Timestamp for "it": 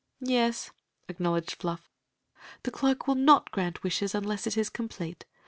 4.47-4.57